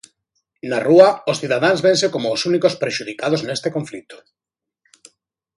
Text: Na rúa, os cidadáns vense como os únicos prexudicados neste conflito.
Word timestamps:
Na 0.69 0.79
rúa, 0.87 1.09
os 1.31 1.39
cidadáns 1.41 1.83
vense 1.87 2.07
como 2.13 2.27
os 2.35 2.41
únicos 2.49 2.77
prexudicados 2.81 3.41
neste 3.47 3.69
conflito. 3.75 4.17